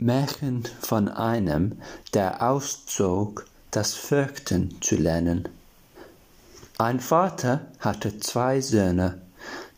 [0.00, 1.78] Märchen von einem,
[2.14, 5.46] der auszog, das Fürchten zu lernen.
[6.78, 9.20] Ein Vater hatte zwei Söhne.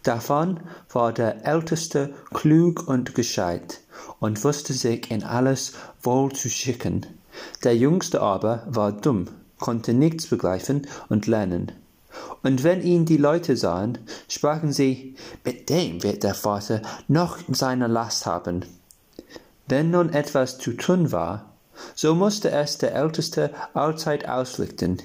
[0.04, 0.60] Davon
[0.92, 3.80] war der älteste klug und gescheit
[4.20, 5.72] und wusste sich in alles
[6.02, 7.04] wohl zu schicken.
[7.64, 9.26] Der jüngste aber war dumm,
[9.58, 11.72] konnte nichts begreifen und lernen.
[12.44, 13.98] Und wenn ihn die Leute sahen,
[14.28, 18.64] sprachen sie, mit dem wird der Vater noch seine Last haben.
[19.72, 21.46] Wenn nun etwas zu tun war,
[21.94, 24.98] so musste es der Älteste allzeit ausrichten.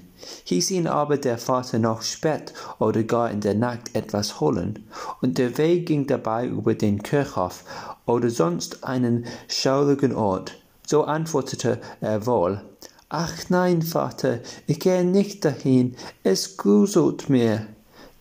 [0.43, 4.85] Hieß ihn aber der Vater noch spät oder gar in der Nacht etwas holen,
[5.21, 7.63] und der Weg ging dabei über den Kirchhof
[8.05, 12.61] oder sonst einen schaurigen Ort, so antwortete er wohl,
[13.07, 17.67] Ach nein, Vater, ich gehe nicht dahin, es gruselt mir,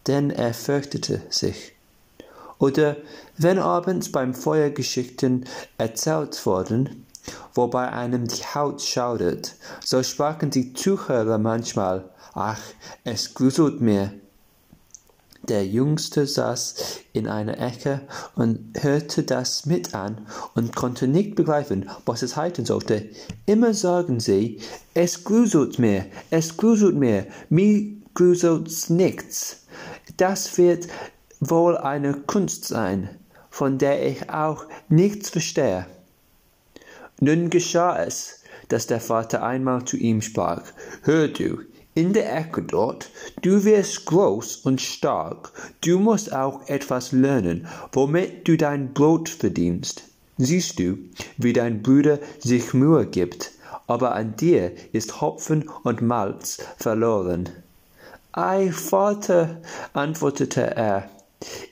[0.06, 1.75] denn er fürchtete sich.
[2.58, 2.96] Oder
[3.36, 5.44] wenn abends beim Feuergeschichten
[5.78, 7.06] erzählt wurden,
[7.54, 12.60] wobei einem die Haut schaudert, so sprachen die Zuhörer manchmal, ach,
[13.04, 14.12] es gruselt mir.
[15.48, 16.74] Der Jüngste saß
[17.12, 18.00] in einer Ecke
[18.34, 23.08] und hörte das mit an und konnte nicht begreifen, was es heißen sollte.
[23.44, 24.60] Immer sagen sie,
[24.92, 29.66] es gruselt mir, es gruselt mir, mir gruselt's nichts.
[30.16, 30.88] Das wird
[31.40, 33.10] wohl eine Kunst sein,
[33.50, 35.86] von der ich auch nichts verstehe.
[37.20, 40.62] Nun geschah es, dass der Vater einmal zu ihm sprach,
[41.02, 41.60] Hör du,
[41.94, 48.46] in der Ecke dort, du wirst groß und stark, du musst auch etwas lernen, womit
[48.46, 50.02] du dein Brot verdienst.
[50.36, 50.98] Siehst du,
[51.38, 53.52] wie dein Bruder sich Mühe gibt,
[53.86, 57.48] aber an dir ist Hopfen und Malz verloren.
[58.32, 59.62] Ei, Vater,
[59.94, 61.08] antwortete er,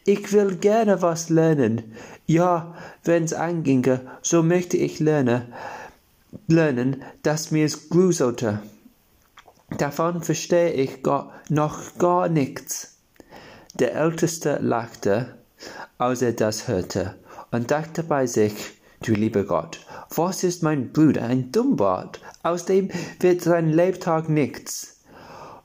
[0.04, 1.94] ich will gerne was lernen.
[2.26, 5.52] Ja, wenn's anginge, so möchte ich lernen,
[6.46, 8.60] lernen, dass mir's gruselte.
[9.78, 11.02] Davon verstehe ich
[11.48, 12.98] noch gar nichts.
[13.74, 15.34] Der Älteste lachte,
[15.98, 17.16] als er das hörte,
[17.50, 18.54] und dachte bei sich,
[19.02, 19.80] du lieber Gott,
[20.14, 22.90] was ist mein Bruder, ein Dummbart, aus dem
[23.20, 24.93] wird sein Lebtag nichts.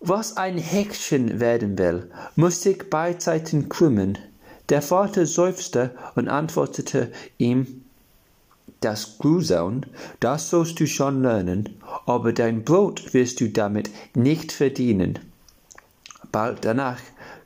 [0.02, 4.18] Was ein Häkchen werden will, muss sich beizeiten krümmen.
[4.70, 7.84] Der Vater seufzte und antwortete ihm,
[8.82, 9.86] das Gruseln,
[10.22, 15.20] das sollst du schon lernen, aber dein Brot wirst du damit nicht verdienen.
[16.31, 17.00] Bald danach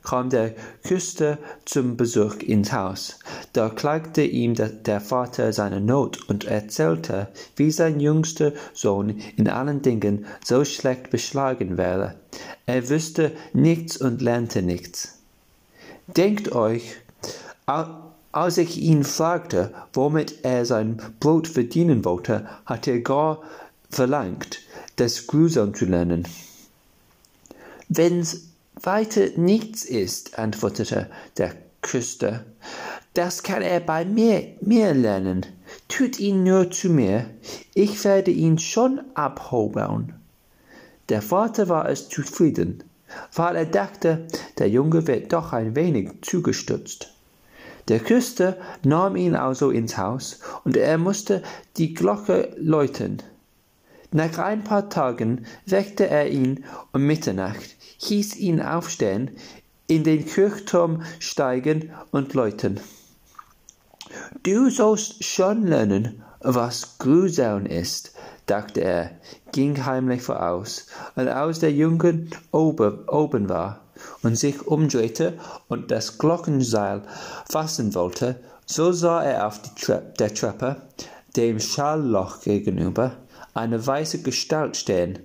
[0.04, 0.54] kam der
[0.86, 3.18] Küster zum Besuch ins Haus.
[3.52, 9.82] Da klagte ihm der Vater seine Not und erzählte, wie sein jüngster Sohn in allen
[9.82, 12.14] Dingen so schlecht beschlagen wäre.
[12.66, 15.18] Er wüsste nichts und lernte nichts.
[16.06, 16.96] Denkt euch,
[17.66, 23.40] als ich ihn fragte, womit er sein Brot verdienen wollte, hat er gar
[23.88, 24.60] verlangt,
[24.96, 26.28] das Gruseln zu lernen.
[27.88, 28.53] Wenn's
[28.86, 32.44] weiter nichts ist, antwortete der Küster,
[33.14, 35.46] das kann er bei mir, mir lernen.
[35.88, 37.30] Tut ihn nur zu mir,
[37.74, 40.14] ich werde ihn schon abhobeln.
[41.08, 42.82] Der Vater war es zufrieden,
[43.34, 44.26] weil er dachte,
[44.58, 47.14] der Junge wird doch ein wenig zugestutzt.
[47.88, 51.42] Der Küster nahm ihn also ins Haus, und er musste
[51.76, 53.22] die Glocke läuten.
[54.10, 59.30] Nach ein paar Tagen weckte er ihn um Mitternacht, hieß ihn aufstehen,
[59.86, 62.80] in den Kirchturm steigen und läuten.
[64.42, 68.12] Du sollst schon lernen, was Gruseln ist,
[68.46, 69.10] dachte er,
[69.52, 73.80] ging heimlich voraus, und als der Junge oben, oben war
[74.22, 75.38] und sich umdrehte
[75.68, 77.02] und das Glockenseil
[77.48, 80.76] fassen wollte, so sah er auf Tre der Treppe,
[81.36, 83.12] dem Schallloch gegenüber,
[83.54, 85.18] eine weiße Gestalt stehen.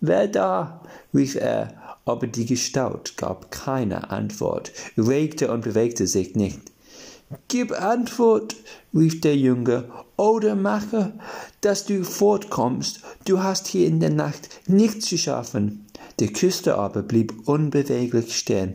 [0.00, 0.80] Wer da?
[1.14, 1.74] rief er,
[2.04, 6.60] aber die Gestalt gab keine Antwort, regte und bewegte sich nicht.
[7.48, 8.56] Gib Antwort,
[8.94, 9.84] rief der Junge,
[10.16, 11.12] oder mache,
[11.62, 13.00] dass du fortkommst.
[13.24, 15.86] Du hast hier in der Nacht nichts zu schaffen.
[16.20, 18.74] Der Küster aber blieb unbeweglich stehen,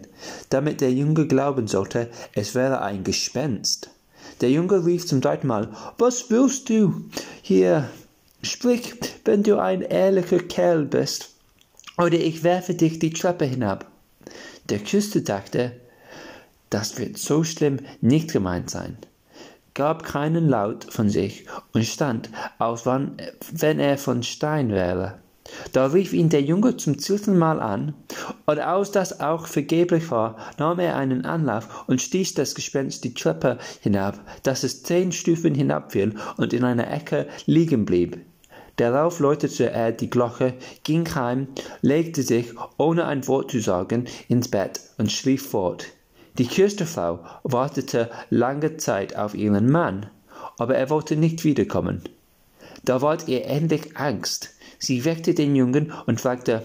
[0.50, 3.92] damit der Junge glauben sollte, es wäre ein Gespenst.
[4.42, 7.06] Der Junge rief zum zweiten Mal, Was willst du
[7.42, 7.90] hier?
[8.42, 8.96] Sprich,
[9.26, 11.37] wenn du ein ehrlicher Kerl bist,
[11.98, 13.90] oder ich werfe dich die Treppe hinab.
[14.70, 15.74] Der Küster dachte,
[16.70, 18.98] das wird so schlimm nicht gemeint sein,
[19.74, 22.30] gab keinen Laut von sich und stand,
[22.60, 25.20] als wenn er von Stein wäre.
[25.72, 27.94] Da rief ihn der Junge zum zehnten Mal an,
[28.46, 33.14] und aus das auch vergeblich war, nahm er einen Anlauf und stieß das Gespenst die
[33.14, 38.20] Treppe hinab, dass es zehn Stufen hinabfiel und in einer Ecke liegen blieb.
[38.78, 40.54] Darauf läutete er die Glocke,
[40.84, 41.48] ging heim,
[41.82, 45.88] legte sich, ohne ein Wort zu sagen, ins Bett und schlief fort.
[46.38, 50.06] Die Küsterfrau wartete lange Zeit auf ihren Mann,
[50.58, 52.04] aber er wollte nicht wiederkommen.
[52.86, 56.62] Da ward ihr endlich Angst, Sie weckte den Jungen und fragte,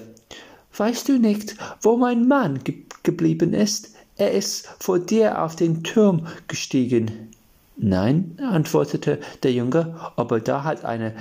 [0.76, 3.94] Weißt du nicht, wo mein Mann ge geblieben ist?
[4.16, 7.30] Er ist vor dir auf den Turm gestiegen.
[7.76, 11.12] Nein, antwortete der Junge, aber da hat einer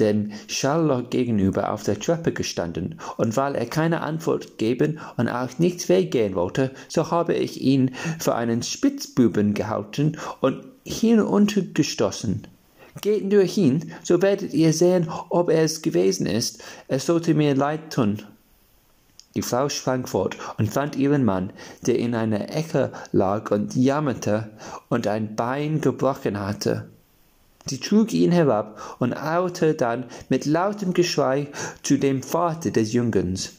[0.00, 5.58] dem Schallloch gegenüber auf der Treppe gestanden, und weil er keine Antwort geben und auch
[5.58, 12.46] nicht weggehen wollte, so habe ich ihn für einen Spitzbuben gehalten und hinuntergestoßen.
[13.00, 16.64] Geht nur hin, so werdet ihr sehen, ob er es gewesen ist.
[16.88, 18.22] Es sollte mir leid tun.
[19.34, 21.52] Die Frau sprang fort und fand ihren Mann,
[21.86, 24.50] der in einer Ecke lag und jammerte
[24.88, 26.88] und ein Bein gebrochen hatte.
[27.66, 31.48] Sie trug ihn herab und eilte dann mit lautem Geschrei
[31.82, 33.52] zu dem Vater des Jungens.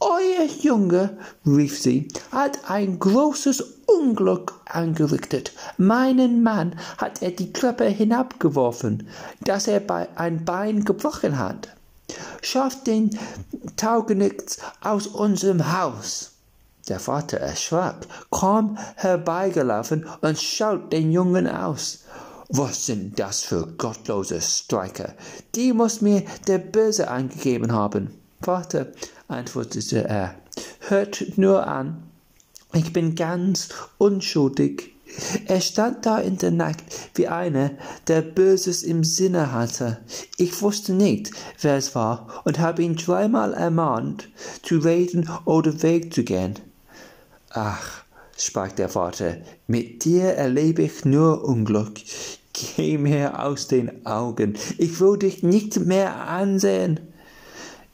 [0.00, 1.16] Euer Junge,
[1.46, 5.52] rief sie, hat ein großes Unglück angerichtet.
[5.78, 9.08] Meinen Mann hat er die Treppe hinabgeworfen,
[9.42, 9.82] dass er
[10.16, 11.68] ein Bein gebrochen hat.
[12.42, 13.18] Schafft den
[13.76, 16.32] Taugenichts aus unserem Haus.
[16.88, 22.00] Der Vater erschrak, kam herbeigelaufen und schaut den Jungen aus.
[22.50, 25.14] Was sind das für gottlose Streicher?
[25.54, 28.10] Die muss mir der Böse angegeben haben.
[28.42, 28.88] Vater,
[29.28, 30.34] antwortete er,
[30.80, 32.02] hört nur an,
[32.74, 33.68] ich bin ganz
[33.98, 34.93] unschuldig.
[35.46, 36.82] Er stand da in der Nacht
[37.14, 37.70] wie einer,
[38.08, 39.98] der Böses im Sinne hatte.
[40.36, 41.30] Ich wusste nicht,
[41.60, 44.28] wer es war, und habe ihn dreimal ermahnt,
[44.62, 46.58] zu reden oder wegzugehen.
[47.50, 48.02] Ach,
[48.36, 52.00] sprach der Vater, mit dir erlebe ich nur Unglück.
[52.52, 57.00] Geh mir aus den Augen, ich will dich nicht mehr ansehen.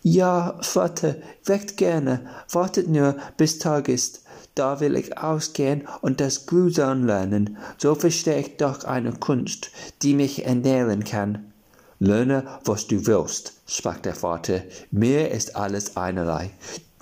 [0.02, 4.22] Ja, Vater, weckt gerne, wartet nur, bis Tag ist
[4.54, 9.70] da will ich ausgehen und das Grusam lernen, so versteh ich doch eine Kunst,
[10.02, 11.52] die mich ernähren kann.
[11.98, 16.50] Lerne, was du willst, sprach der Vater, mir ist alles einerlei.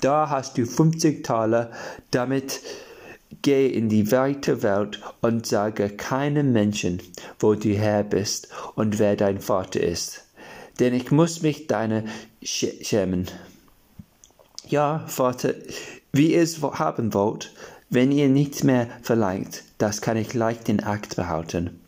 [0.00, 1.70] Da hast du fünfzig Taler,
[2.10, 2.60] damit
[3.42, 7.02] geh in die weite Welt und sage keinem Menschen,
[7.38, 10.24] wo du her bist und wer dein Vater ist.
[10.80, 12.04] Denn ich muss mich deiner
[12.42, 13.28] schämen.
[14.68, 15.54] Ja, Vater,
[16.18, 17.54] wie ihr es haben wollt,
[17.90, 21.80] wenn ihr nichts mehr verlangt, das kann ich leicht in Akt behalten.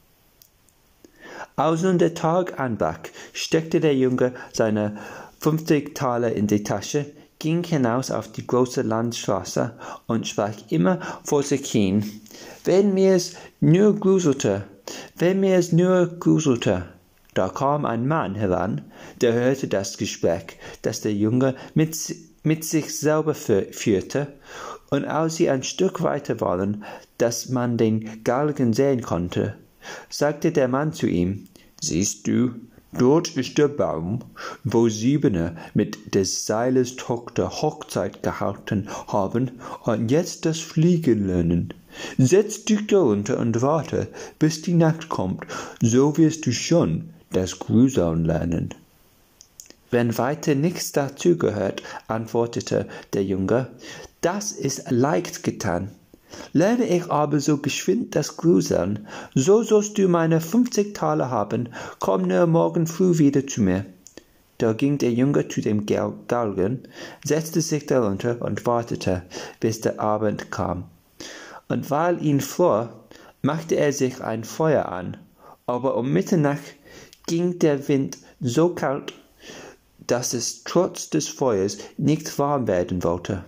[1.56, 3.00] Als nun der Tag anbrach,
[3.32, 4.96] steckte der Junge seine
[5.40, 7.06] fünfzig Taler in die Tasche,
[7.38, 9.72] ging hinaus auf die große Landstraße
[10.06, 12.04] und sprach immer vor sich hin,
[12.64, 14.64] wenn mir's nur gruselte,
[15.16, 16.84] wenn mir's nur gruselte.
[17.34, 18.82] Da kam ein Mann heran,
[19.20, 21.96] der hörte das Gespräch, das der Junge mit
[22.42, 24.28] mit sich selber führte,
[24.90, 26.84] und als sie ein Stück weiter waren,
[27.18, 29.54] dass man den Galgen sehen konnte,
[30.08, 31.46] sagte der Mann zu ihm,
[31.82, 32.50] Siehst du,
[32.92, 34.18] dort ist der Baum,
[34.64, 39.52] wo Siebene mit des Seiles Tochter Hochzeit gehalten haben
[39.84, 41.72] und jetzt das Fliegen lernen.
[42.18, 44.08] Setz dich darunter und warte,
[44.38, 45.46] bis die Nacht kommt,
[45.80, 48.74] so wirst du schon das Gruseln lernen.
[49.90, 53.68] Wenn weiter nichts dazu gehört, antwortete der Junge,
[54.20, 55.90] das ist leicht getan.
[56.52, 62.22] Lerne ich aber so geschwind das Gruseln, so sollst du meine fünfzig Taler haben, komm
[62.22, 63.84] nur morgen früh wieder zu mir.
[64.58, 66.82] Da ging der Junge zu dem Galgen,
[67.24, 69.22] setzte sich darunter und wartete,
[69.58, 70.84] bis der Abend kam.
[71.68, 73.06] Und weil ihn fror,
[73.42, 75.16] machte er sich ein Feuer an,
[75.66, 76.76] aber um Mitternacht
[77.26, 79.14] ging der Wind so kalt
[80.06, 83.44] dass es trotz des Feuers nicht warm werden wollte.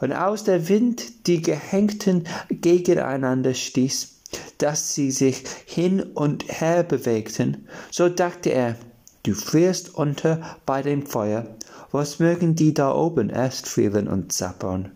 [0.00, 4.16] Und als der Wind die Gehängten gegeneinander stieß,
[4.58, 8.76] dass sie sich hin und her bewegten, so dachte er,
[9.24, 11.46] du frierst unter bei dem Feuer,
[11.92, 14.92] was mögen die da oben erst frieren und zappern?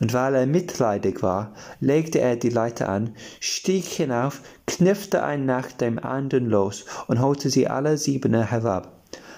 [0.00, 5.70] Und weil er mitleidig war, legte er die Leiter an, stieg hinauf, kniffte ein nach
[5.70, 8.93] dem anderen los und holte sie alle siebene herab.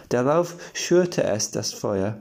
[0.08, 2.18] Darauf schürte es das Feuer,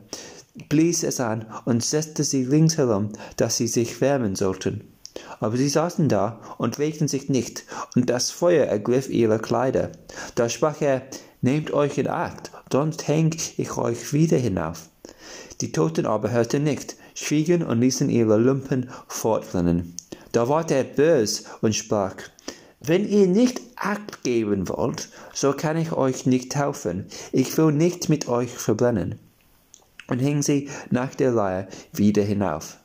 [0.69, 4.91] blies es an und setzte sie ringsherum, dass sie sich wärmen sollten.
[5.39, 7.63] Aber sie saßen da und regten sich nicht,
[7.95, 9.91] und das Feuer ergriff ihre Kleider.
[10.35, 11.03] Da sprach er,
[11.41, 14.89] Nehmt euch in Acht, sonst häng ich euch wieder hinauf.
[15.61, 19.95] Die Toten aber hörten nicht, schwiegen und ließen ihre Lumpen fortrennen.
[20.31, 22.15] Da ward er bös und sprach,
[22.79, 27.07] wenn ihr nicht Acht geben wollt, so kann ich euch nicht taufen.
[27.31, 29.19] Ich will nicht mit euch verbrennen.
[30.07, 32.77] Und hing sie nach der Leier wieder hinauf.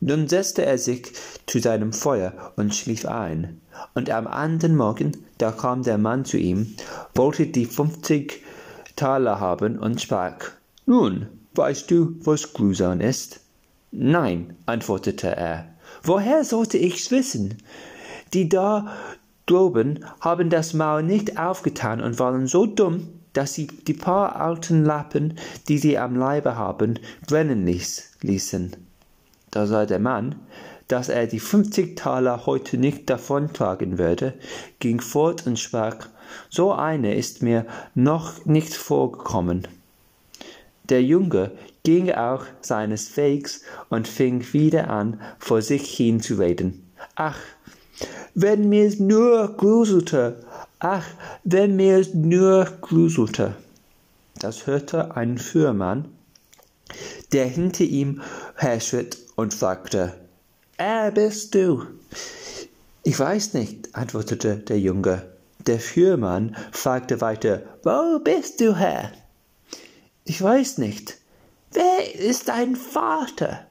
[0.00, 1.12] Nun setzte er sich
[1.46, 3.60] zu seinem Feuer und schlief ein.
[3.94, 6.76] Und am anderen Morgen, da kam der Mann zu ihm,
[7.14, 8.42] wollte die fünfzig
[8.96, 10.36] Taler haben und sprach,
[10.86, 13.40] Nun, weißt du, was Grusan ist?
[13.90, 15.66] Nein, antwortete er.
[16.02, 17.56] Woher sollte ich's wissen?
[18.34, 18.88] Die da
[19.46, 24.84] droben haben das Maul nicht aufgetan und waren so dumm, dass sie die paar alten
[24.84, 25.34] Lappen,
[25.68, 28.76] die sie am Leibe haben, brennen ließ, ließen.
[29.50, 30.34] Da sah der Mann,
[30.88, 34.34] dass er die fünfzig Taler heute nicht davontragen würde,
[34.80, 36.08] ging fort und sprach,
[36.48, 39.66] so eine ist mir noch nicht vorgekommen.
[40.88, 41.52] Der Junge
[41.84, 46.90] ging auch seines Wegs und fing wieder an, vor sich hin zu reden.
[47.14, 47.38] Ach,
[48.34, 50.44] wenn mir's nur gruselte,
[50.78, 51.06] ach,
[51.44, 53.54] wenn mir's nur gruselte.
[54.38, 56.08] Das hörte ein Führmann,
[57.32, 58.22] der hinter ihm
[58.56, 60.14] herschritt und fragte,
[60.76, 61.84] Er bist du?
[63.02, 65.22] Ich weiß nicht, antwortete der Junge.
[65.66, 69.12] Der Führmann fragte weiter, Wo bist du, Herr?
[70.24, 71.18] Ich weiß nicht.
[71.72, 73.66] Wer ist dein Vater?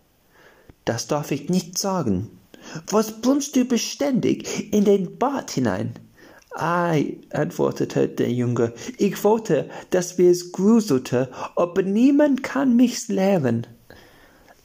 [0.85, 2.29] Das darf ich nicht sagen.
[2.89, 5.93] Was brummst du beständig in den Bart hinein?
[6.55, 13.65] Ei, antwortete der Junge, ich wollte, dass mir's gruselte, aber niemand kann mich's lehren.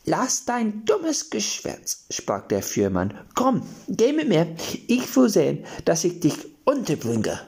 [0.05, 3.14] Lass dein dummes Geschwätz, sprach der Führmann.
[3.35, 4.55] Komm, geh mit mir,
[4.87, 7.40] ich will sehen, dass ich dich unterbringe.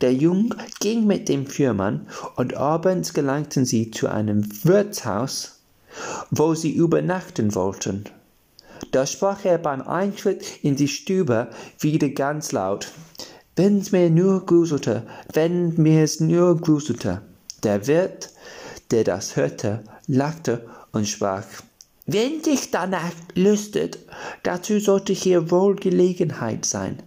[0.00, 5.60] Der Jung ging mit dem Führmann, und abends gelangten sie zu einem Wirtshaus,
[6.30, 8.04] wo sie übernachten wollten.
[8.92, 12.92] Da sprach er beim Eintritt in die Stube wieder ganz laut,
[13.58, 17.22] Wenn's mir nur gruselte, wenn mir's nur gruselte.
[17.62, 18.30] Der Wirt,
[18.90, 21.46] der das hörte, lachte und sprach,
[22.04, 23.98] wenn dich danach lüstet,
[24.42, 27.02] dazu sollte hier wohl Gelegenheit sein.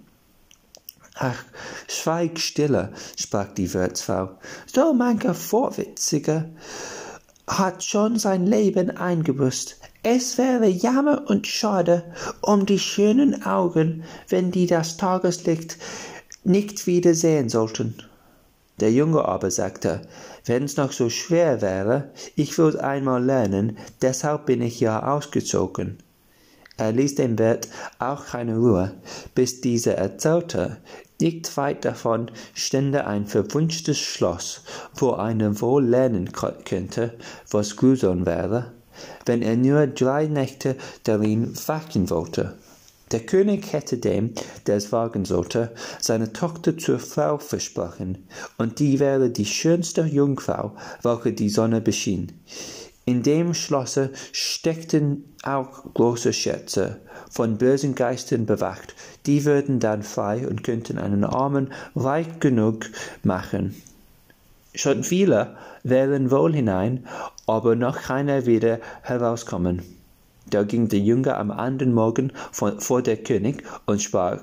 [1.14, 1.44] Ach,
[1.88, 4.32] schweig stille, sprach die Wirtsfrau.
[4.66, 6.50] So mancher Vorwitziger
[7.48, 9.79] hat schon sein Leben eingebüßt.
[10.02, 12.06] Es wäre Jammer und Schade
[12.40, 15.78] um die schönen Augen, wenn die das Tageslicht
[16.46, 17.96] nicht wieder sehen sollten.
[18.80, 20.04] Der Junge aber sagte,
[20.46, 25.98] wenn's noch so schwer wäre, ich würde einmal lernen, deshalb bin ich ja ausgezogen.
[26.78, 27.68] Er ließ dem Wirt
[28.00, 28.94] auch keine Ruhe,
[29.36, 30.78] bis dieser erzählte,
[31.20, 34.62] nicht weit davon stände ein verwunschtes Schloss,
[34.96, 37.18] wo einer wohl lernen könnte,
[37.52, 38.72] was Gruson wäre,
[39.26, 42.56] wenn er nur drei Nächte darin wachen wollte.
[43.12, 44.36] Der König hätte dem,
[44.68, 48.28] der es wagen sollte, seine Tochter zur Frau versprochen,
[48.58, 52.32] und die wäre die schönste Jungfrau, welche die Sonne beschien.
[53.06, 56.98] In dem Schlosse steckten auch große Schätze,
[57.32, 58.94] von bösen Geistern bewacht,
[59.26, 62.86] die würden dann frei und könnten einen Armen reich genug
[63.24, 63.76] machen.
[64.76, 67.08] Schon viele wären wohl hinein,
[67.50, 69.82] aber noch keiner wieder herauskommen.
[70.50, 74.42] Da ging der Junge am anderen Morgen vor der König und sprach,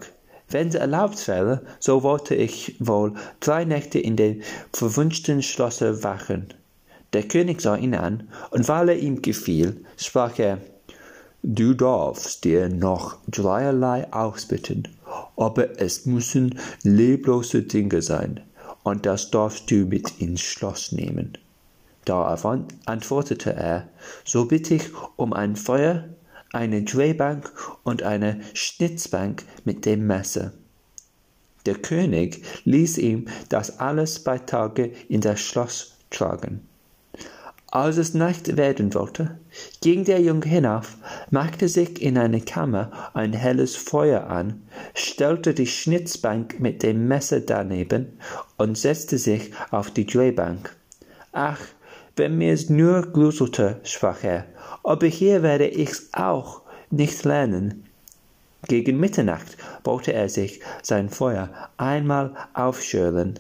[0.48, 6.54] wenn es erlaubt wäre, so wollte ich wohl drei Nächte in dem verwünschten Schlosse wachen.
[7.12, 10.58] Der König sah ihn an, und weil er ihm gefiel, sprach er,
[11.42, 14.88] Du darfst dir noch dreierlei ausbitten,
[15.36, 18.40] aber es müssen leblose Dinge sein,
[18.82, 21.38] und das darfst du mit ins Schloss nehmen.
[22.06, 22.38] Da
[22.86, 23.88] antwortete er,
[24.24, 26.04] so bitte ich um ein Feuer,
[26.52, 30.52] eine Drehbank und eine Schnitzbank mit dem Messer.
[31.66, 36.60] Der König ließ ihm das alles bei Tage in das Schloss tragen.
[37.72, 39.40] Als es Nacht werden wollte,
[39.82, 40.96] ging der Junge hinauf,
[41.30, 44.62] machte sich in eine Kammer ein helles Feuer an,
[44.94, 48.20] stellte die Schnitzbank mit dem Messer daneben
[48.56, 50.76] und setzte sich auf die Drehbank.
[51.32, 51.58] Ach,
[52.16, 54.46] wenn mir's nur gruselte, sprach er,
[54.82, 57.84] aber hier werde ich's auch nicht lernen.
[58.68, 63.38] Gegen Mitternacht wollte er sich sein Feuer einmal aufschüren.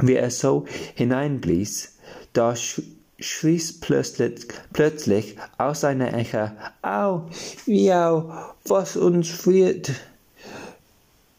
[0.00, 1.96] Wie er so hineinblies,
[2.32, 2.54] da
[3.18, 7.28] schrie's plötzlich, plötzlich aus seiner Eche, Au,
[7.66, 8.32] miau,
[8.66, 9.92] was uns friert.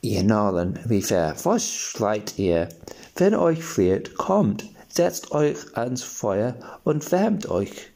[0.01, 2.69] Ihr Narren, rief er, was schreit ihr?
[3.15, 4.65] Wenn euch friert, kommt,
[4.99, 7.93] setzt euch ans Feuer und wärmt euch.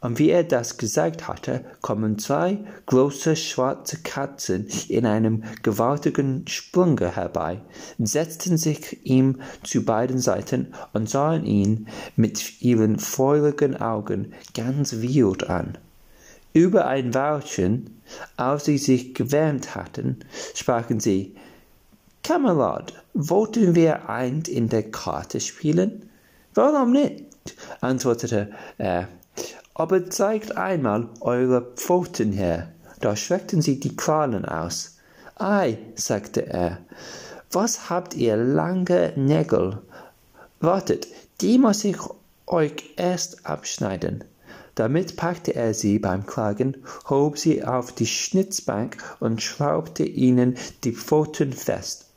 [0.00, 7.14] Und wie er das gesagt hatte, kommen zwei große schwarze Katzen in einem gewaltigen Sprunge
[7.14, 7.60] herbei,
[7.98, 11.86] setzten sich ihm zu beiden Seiten und sahen ihn
[12.16, 15.76] mit ihren feurigen Augen ganz wild an.
[16.54, 18.00] Über ein Weilchen,
[18.38, 20.20] als sie sich gewärmt hatten,
[20.54, 21.36] sprachen sie,
[22.22, 26.07] Kamerad, wollten wir eint in der Karte spielen?
[26.58, 27.24] Warum nicht?
[27.80, 29.06] antwortete er
[29.74, 32.72] aber zeigt einmal eure Pfoten her.
[32.98, 34.96] Da streckten sie die Krallen aus.
[35.36, 36.78] Ei, sagte er,
[37.52, 39.78] was habt ihr lange Nägel?
[40.58, 41.06] Wartet,
[41.40, 41.98] die muss ich
[42.48, 44.24] euch erst abschneiden.
[44.74, 46.76] Damit packte er sie beim Kragen,
[47.08, 52.07] hob sie auf die Schnitzbank und schraubte ihnen die Pfoten fest.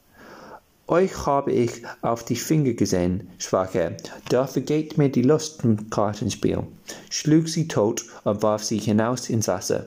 [0.91, 3.95] Euch habe ich auf die Finger gesehen, sprach er,
[4.27, 6.63] da vergeht mir die Lust zum Kartenspiel,
[7.10, 9.86] schlug sie tot und warf sie hinaus ins Wasser.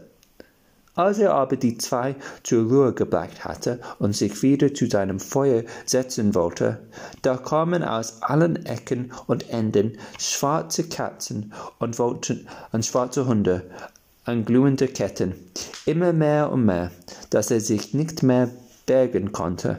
[0.94, 5.64] Als er aber die zwei zur Ruhe gebracht hatte und sich wieder zu seinem Feuer
[5.84, 6.78] setzen wollte,
[7.20, 13.68] da kamen aus allen Ecken und Enden schwarze Katzen und, wollten, und schwarze Hunde
[14.24, 15.34] an glühende Ketten,
[15.84, 16.90] immer mehr und mehr,
[17.28, 18.48] dass er sich nicht mehr
[18.86, 19.76] bergen konnte.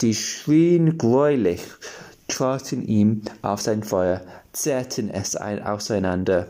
[0.00, 1.62] Die schrien greulich,
[2.28, 4.22] traten ihm auf sein Feuer,
[4.52, 6.48] zerrten es auseinander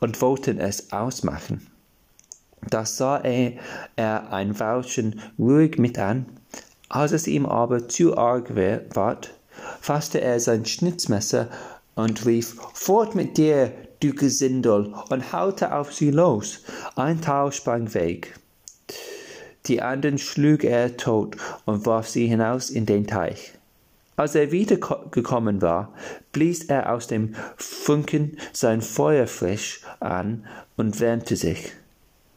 [0.00, 1.66] und wollten es ausmachen.
[2.68, 3.52] Da sah er,
[3.96, 6.26] er ein Weilchen ruhig mit an,
[6.88, 9.34] als es ihm aber zu arg ward,
[9.80, 11.48] fasste er sein Schnitzmesser
[11.94, 16.62] und rief, Fort mit dir, du Gesindel, und haute auf sie los.
[16.94, 18.38] Ein Tau sprang weg.
[19.68, 23.52] Die anderen schlug er tot und warf sie hinaus in den Teich.
[24.16, 25.92] Als er wiedergekommen war,
[26.32, 30.44] blies er aus dem Funken sein Feuer frisch an
[30.76, 31.72] und wärmte sich.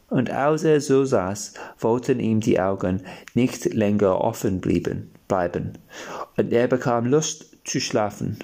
[0.08, 3.02] Und als er so saß, wollten ihm die Augen
[3.34, 5.78] nicht länger offen blieben, bleiben,
[6.36, 8.36] und er bekam Lust zu schlafen.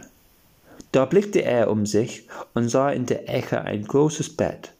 [0.92, 4.72] Da blickte er um sich und sah in der Ecke ein großes Bett.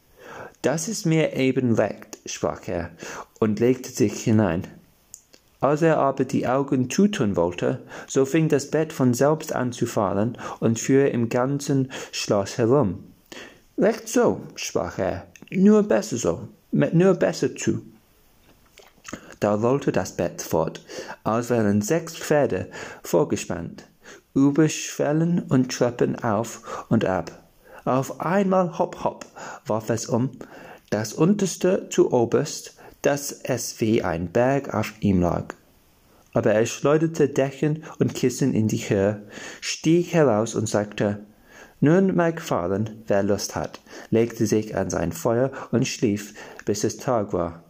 [0.62, 2.91] Das ist mir eben recht, sprach er
[3.38, 4.67] und legte sich hinein.
[5.61, 9.87] Als er aber die Augen zutun wollte, so fing das Bett von selbst an zu
[9.87, 13.05] fallen und fuhr im ganzen Schloss herum.
[13.77, 17.83] Recht so, sprach er, nur besser so, nur besser zu.
[19.41, 20.85] Da rollte das Bett fort,
[21.25, 22.69] als wären sechs Pferde
[23.03, 23.85] vorgespannt,
[24.35, 27.31] über Schwellen und Treppen auf und ab.
[27.85, 29.27] Auf einmal hopp hopp
[29.67, 30.31] warf es um,
[30.90, 35.55] das unterste zu oberst, dass es wie ein Berg auf ihm lag.
[36.35, 39.22] Aber er schleuderte Decken und Kissen in die Höhe,
[39.61, 41.20] stieg heraus und sagte,
[41.81, 46.96] nun mag fahren, wer Lust hat, legte sich an sein Feuer und schlief, bis es
[46.96, 47.62] Tag war.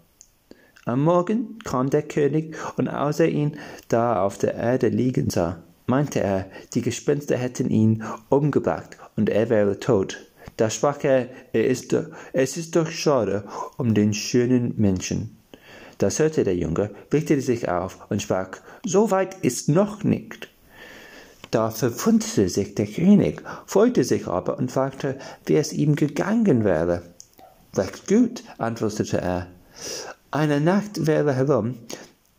[0.86, 5.62] Am Morgen kam der König, und als er ihn da auf der Erde liegen sah,
[5.84, 10.27] meinte er, die Gespenster hätten ihn umgebracht und er wäre tot.
[10.58, 11.96] Da sprach er, er ist,
[12.32, 13.44] es ist doch schade
[13.76, 15.38] um den schönen Menschen.
[15.98, 18.50] Das hörte der Junge, richtete sich auf und sprach,
[18.84, 20.48] so weit ist noch nicht.
[21.52, 27.02] Da verwunderte sich der König, freute sich aber und fragte, wie es ihm gegangen wäre.
[27.76, 29.46] Recht gut, antwortete er.
[30.32, 31.76] Eine Nacht wäre herum,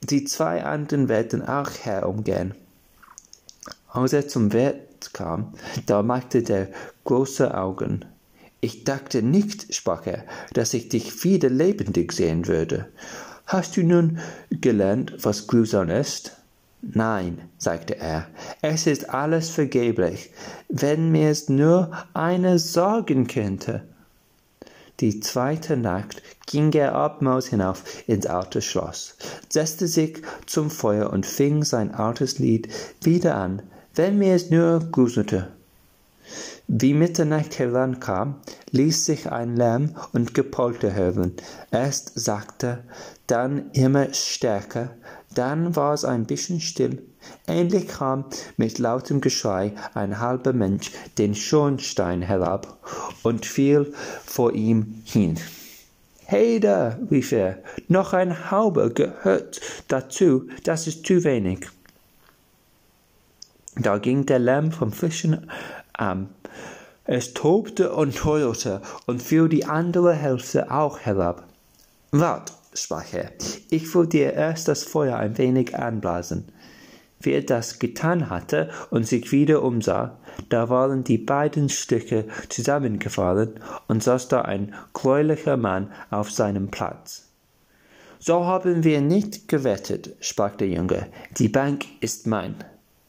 [0.02, 2.54] die zwei anderen werden auch herumgehen.
[3.88, 5.54] Als er zum Wirt kam,
[5.86, 6.70] da machte der
[7.04, 8.06] große Augen.
[8.62, 12.88] Ich dachte nicht, sprach er, dass ich dich wieder lebendig sehen würde.
[13.46, 14.20] Hast du nun
[14.52, 16.34] gelernt, was Grusam ist?
[16.82, 18.28] Nein, sagte er,
[18.62, 20.32] es ist alles vergeblich,
[20.70, 23.84] wenn mir's nur einer sagen könnte.
[25.00, 29.16] Die zweite Nacht ging er abmaus hinauf ins alte Schloss,
[29.50, 32.70] setzte sich zum Feuer und fing sein altes Lied
[33.02, 33.62] wieder an,
[34.00, 35.50] wenn mir's nur gruselte.
[36.70, 38.36] Wie Mitternacht herankam,
[38.72, 41.34] ließ sich ein Lärm und Gepolter hören.
[41.70, 42.86] Erst sachte,
[43.28, 44.92] dann immer stärker,
[45.36, 47.04] dann war es ein bisschen still.
[47.46, 48.24] Endlich kam
[48.56, 52.78] mit lautem Geschrei ein halber Mensch den Schornstein herab
[53.24, 53.94] und fiel
[54.26, 55.38] vor ihm hin.
[56.24, 57.58] Hey da, rief er,
[57.90, 59.60] noch ein Haube gehört
[59.90, 61.68] dazu, das ist zu wenig.
[63.76, 65.50] Da ging der Lärm vom frischen
[65.94, 66.30] Arm
[67.12, 71.44] es tobte und heulte und fiel die andere Hälfte auch herab.
[72.12, 73.32] Wart, sprach er,
[73.72, 76.46] ich will dir erst das Feuer ein wenig anblasen.
[77.20, 83.60] wie er das getan hatte und sich wieder umsah, da waren die beiden Stücke zusammengefallen
[83.88, 87.28] und saß da ein gräulicher Mann auf seinem Platz.
[88.20, 91.08] So haben wir nicht gewettet, sprach der Junge,
[91.40, 92.56] die Bank ist mein.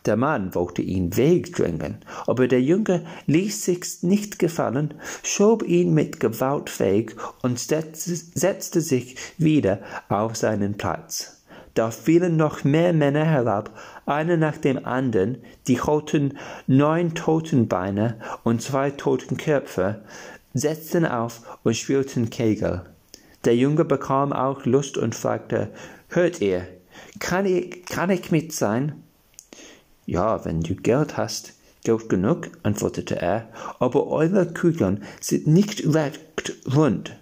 [0.06, 6.20] Der Mann wollte ihn wegdrängen, aber der Junge ließ sich's nicht gefallen, schob ihn mit
[6.20, 11.40] Gewalt weg und setzte sich wieder auf seinen Platz.
[11.74, 13.70] Da fielen noch mehr Männer herab,
[14.06, 16.36] einer nach dem anderen, die holten
[16.66, 20.02] neun Totenbeine und zwei Totenköpfe,
[20.52, 22.82] setzten auf und spielten Kegel.
[23.44, 25.70] Der Junge bekam auch Lust und fragte,
[26.08, 26.66] Hört ihr,
[27.20, 29.04] kann ich, kann ich mit sein?
[30.11, 31.53] Ja, wenn du Geld hast.
[31.85, 37.16] Geld genug, antwortete er, aber eure Kugeln sind nicht recht rund.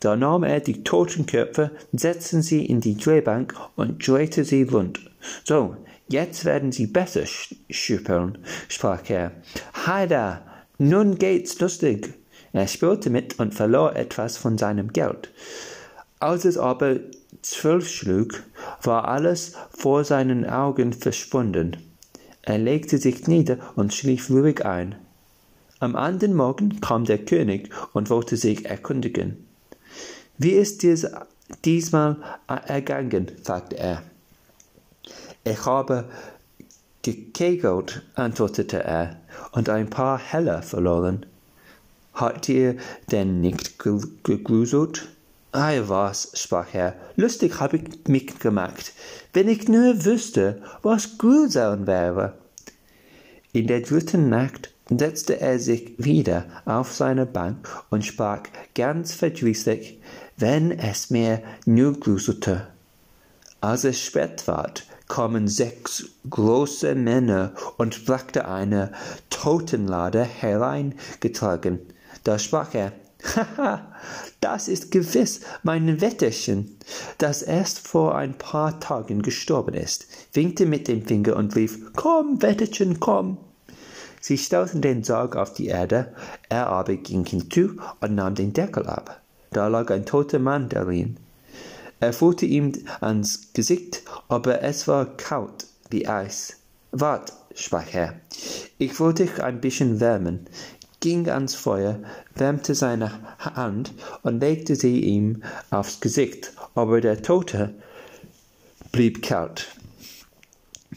[0.00, 4.98] Da nahm er die Totenköpfe, setzte sie in die Drehbank und drehte sie rund.
[5.44, 5.76] So,
[6.08, 7.26] jetzt werden sie besser
[7.68, 9.32] schüppeln, sprach er.
[9.86, 10.40] Heida,
[10.78, 12.14] nun geht's lustig.
[12.54, 15.28] Er spielte mit und verlor etwas von seinem Geld.
[16.24, 17.00] Als es aber
[17.42, 18.44] zwölf schlug,
[18.82, 21.76] war alles vor seinen Augen verschwunden.
[22.40, 24.94] Er legte sich nieder und schlief ruhig ein.
[25.80, 29.46] Am anderen Morgen kam der König und wollte sich erkundigen.
[30.38, 31.06] Wie ist dir's
[31.62, 33.30] diesmal ergangen?
[33.42, 34.02] fragte er.
[35.44, 36.08] Ich habe
[37.02, 39.20] gekegelt, antwortete er,
[39.52, 41.26] und ein paar Heller verloren.
[42.14, 42.76] Hat ihr
[43.10, 45.06] denn nicht gegruselt?
[45.54, 48.92] Ei was, sprach er, lustig hab ich mich gemacht,
[49.32, 52.32] wenn ich nur wüsste, was Gruseln wäre.
[53.52, 58.40] In der dritten Nacht setzte er sich wieder auf seine Bank und sprach
[58.74, 60.00] ganz verdrießlich,
[60.36, 62.66] wenn es mir nur gruselte.
[63.60, 68.90] Als es spät ward, kamen sechs große Männer und brachte eine
[69.30, 71.78] Totenlade hereingetragen.
[72.24, 72.90] Da sprach er,
[73.24, 73.94] Haha,
[74.40, 76.76] das ist gewiss mein Wetterchen,
[77.18, 82.42] das erst vor ein paar Tagen gestorben ist, winkte mit dem Finger und rief, Komm,
[82.42, 83.38] Wetterchen, komm.
[84.20, 86.14] Sie stellten den Sarg auf die Erde,
[86.48, 89.20] er aber ging hinzu und nahm den Deckel ab.
[89.52, 91.18] Da lag ein toter Mann darin.
[92.00, 96.56] Er fuhrte ihm ans Gesicht, aber es war kalt wie Eis.
[96.90, 98.14] Wart, sprach er,
[98.78, 100.46] ich wollte dich ein bisschen wärmen
[101.04, 101.98] ging ans Feuer,
[102.34, 107.74] wärmte seine Hand und legte sie ihm aufs Gesicht, aber der Tote
[108.90, 109.68] blieb kalt.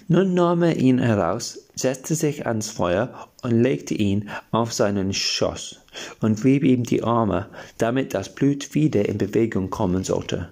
[0.07, 5.81] Nun nahm er ihn heraus, setzte sich ans Feuer und legte ihn auf seinen Schoß
[6.21, 10.47] und rieb ihm die Arme, damit das Blut wieder in Bewegung kommen sollte.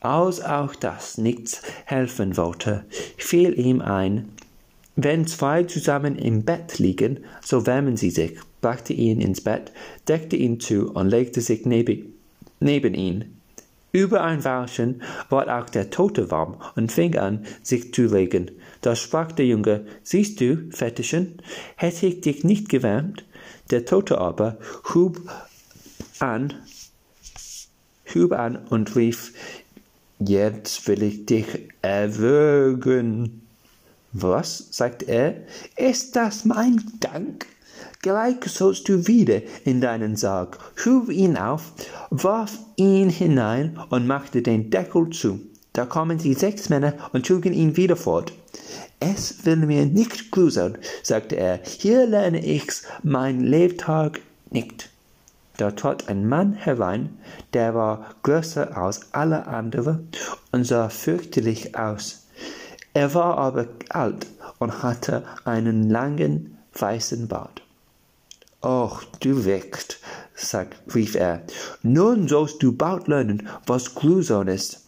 [0.00, 2.84] Als auch das nichts helfen wollte,
[3.16, 4.28] fiel ihm ein,
[4.96, 9.72] wenn zwei zusammen im Bett liegen, so wärmen sie sich, brachte ihn ins Bett,
[10.08, 12.14] deckte ihn zu und legte sich neben,
[12.60, 13.36] neben ihn.
[13.92, 18.50] Über ein Weilchen ward auch der Tote warm und fing an, sich zu legen.
[18.82, 21.40] Da sprach der Junge, siehst du, Vetterchen,
[21.76, 23.24] hätte ich dich nicht gewärmt?
[23.70, 24.58] Der Tote aber
[24.94, 25.18] hub
[26.18, 26.52] an,
[28.14, 29.32] hub an und rief,
[30.18, 31.46] jetzt will ich dich
[31.82, 33.42] erwürgen.
[34.12, 35.36] Was, sagt er,
[35.76, 37.46] ist das mein Dank?
[38.06, 41.72] Gleich sollst du wieder in deinen Sarg, schub ihn auf,
[42.10, 45.40] warf ihn hinein und machte den Deckel zu.
[45.72, 48.32] Da kamen die sechs Männer und trugen ihn wieder fort.
[49.00, 54.20] Es will mir nicht gruseln, sagte er, hier lerne ich's mein Lebtag
[54.52, 54.88] nicht.
[55.56, 57.18] Da trat ein Mann herein,
[57.54, 60.10] der war größer als alle anderen
[60.52, 62.28] und sah fürchterlich aus.
[62.94, 64.28] Er war aber alt
[64.60, 67.65] und hatte einen langen weißen Bart.
[68.60, 69.98] Och, du wächst,
[70.34, 71.42] sagt, rief er,
[71.82, 74.80] nun sollst du bald lernen, was Gruseln ist,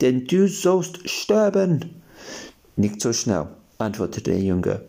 [0.00, 2.02] denn du sollst sterben.
[2.76, 4.82] Nicht so schnell, antwortete der Junge.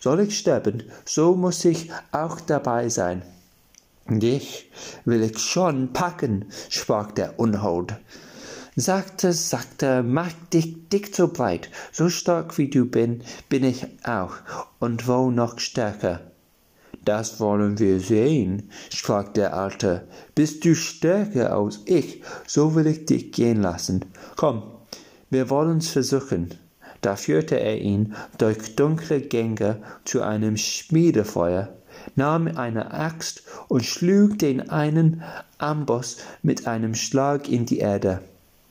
[0.00, 3.22] Soll ich sterben, so muss ich auch dabei sein.
[4.08, 4.70] Dich
[5.04, 7.96] will ich schon packen, sprach der Unhold
[8.76, 14.34] sagte, sagte, mach dich dick so breit, so stark wie du bin, bin ich auch,
[14.78, 16.20] und wo noch stärker.
[17.06, 20.08] Das wollen wir sehen, sprach der Alte.
[20.34, 24.04] Bist du stärker als ich, so will ich dich gehen lassen.
[24.34, 24.64] Komm,
[25.30, 26.50] wir wollen's versuchen.
[27.02, 31.68] Da führte er ihn durch dunkle Gänge zu einem Schmiedefeuer,
[32.16, 35.22] nahm eine Axt und schlug den einen
[35.58, 38.20] Amboss mit einem Schlag in die Erde.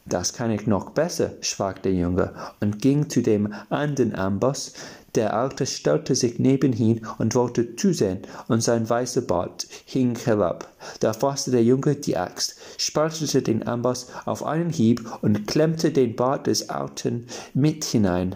[0.06, 4.74] Das kann ich noch besser, sprach der Junge und ging zu dem anderen Amboss.
[5.16, 10.70] Der Alte stellte sich nebenhin und wollte zusehen, und sein weißer Bart hing herab.
[11.00, 16.16] Da fasste der Junge die Axt, spaltete den Amboss auf einen Hieb und klemmte den
[16.16, 18.36] Bart des Alten mit hinein.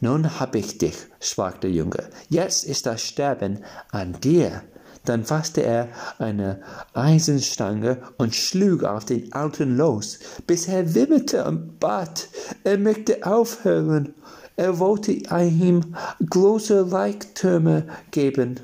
[0.00, 2.04] Nun hab ich dich, sprach der Junge.
[2.28, 3.60] Jetzt ist das Sterben
[3.90, 4.62] an dir.
[5.04, 6.60] Dann fasste er eine
[6.92, 12.28] Eisenstange und schlug auf den Alten los, bis er wimmerte und bat,
[12.64, 14.14] er möchte aufhören.
[14.56, 15.94] Er wollte ihm
[16.28, 18.60] große Reichtümer geben.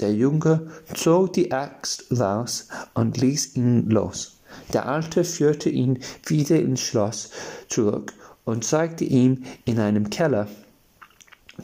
[0.00, 4.38] Der Junge zog die Axt raus und ließ ihn los.
[4.72, 7.30] Der Alte führte ihn wieder ins Schloss
[7.68, 8.14] zurück
[8.44, 10.48] und zeigte ihm in einem Keller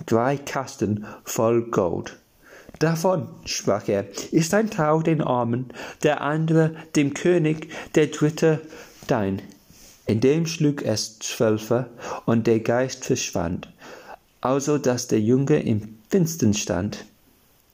[0.07, 2.18] drei Kasten voll Gold.
[2.81, 5.72] Davon, sprach er, ist ein Tau den Armen,
[6.03, 8.61] der andere dem König, der dritte
[9.07, 9.40] dein.
[10.07, 11.87] Indem schlug es zwölfe,
[12.27, 13.69] und der Geist verschwand,
[14.40, 17.05] also dass der Junge im Finstern stand.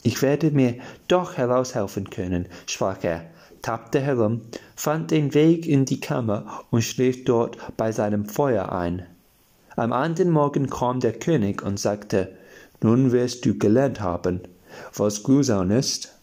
[0.02, 0.76] Ich werde mir
[1.08, 3.24] doch heraushelfen können, sprach er,
[3.62, 4.42] tappte herum,
[4.76, 9.06] fand den Weg in die Kammer und schlief dort bei seinem Feuer ein.
[9.76, 12.36] Am anderen Morgen kam der König und sagte,
[12.80, 14.40] nun wirst du gelernt haben,
[14.94, 16.14] was Grusaun ist?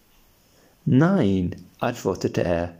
[0.85, 2.73] Nein, antwortete er,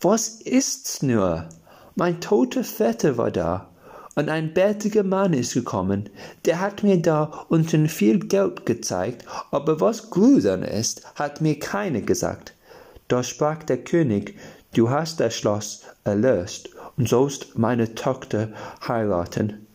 [0.00, 1.48] was ist's nur?
[1.94, 3.68] Mein toter Vetter war da,
[4.14, 6.08] und ein bärtiger Mann ist gekommen,
[6.44, 12.02] der hat mir da unten viel Geld gezeigt, aber was Grusaun ist, hat mir keiner
[12.02, 12.54] gesagt.
[13.08, 14.38] Da sprach der König,
[14.74, 18.48] du hast das Schloss erlöst und sollst meine Tochter
[18.86, 19.66] heiraten.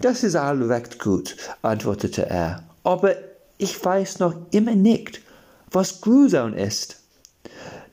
[0.00, 3.14] Das ist all recht gut, antwortete er, aber
[3.58, 5.20] ich weiß noch immer nicht,
[5.70, 7.00] was Grusaun ist.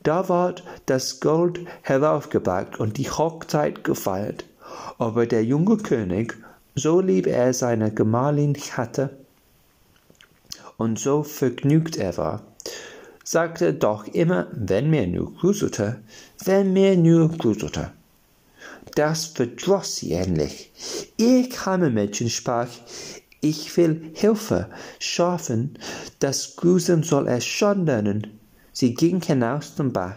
[0.03, 4.45] Da ward das Gold heraufgebracht und die Hochzeit gefeiert.
[4.97, 6.37] Aber der junge König,
[6.75, 9.17] so lieb er seine Gemahlin hatte
[10.81, 12.41] und so vergnügt er war,
[13.23, 16.01] sagte doch immer, wenn mir nur gruselte,
[16.43, 17.91] wenn mir nur gruselte.
[18.95, 20.71] Das verdroß sie endlich.
[21.17, 22.69] Ihr Kammermädchen sprach,
[23.41, 25.77] ich will Hilfe schaffen,
[26.19, 28.40] das Gruseln soll er schon lernen.
[28.73, 30.15] Sie ging hinaus zum Bach,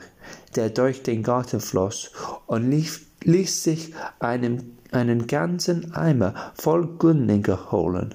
[0.57, 2.11] der durch den Garten floss,
[2.47, 8.15] und lief, ließ sich einen, einen ganzen Eimer voll Grünlinge holen.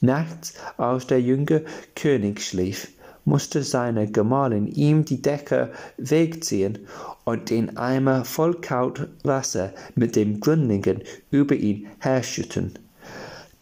[0.00, 1.64] Nachts, als der junge
[1.94, 2.88] König schlief,
[3.24, 6.78] musste seine Gemahlin ihm die Decke wegziehen
[7.24, 12.78] und den Eimer voll kalt Wasser mit dem Grünlingen über ihn herschütten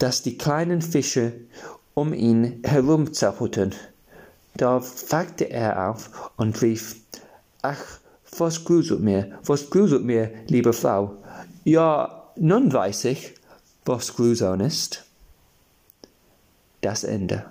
[0.00, 1.33] dass die kleinen Fische
[1.94, 3.74] um ihn herum zappelten.
[4.61, 6.96] Da wachte er auf und rief,
[7.62, 7.83] Ach,
[8.37, 11.16] was gruselt mir, was gruselt mir, liebe Frau?
[11.64, 13.35] Ja, nun weiß ich,
[13.87, 15.07] was Gruseln ist.
[16.83, 17.46] Das Ende.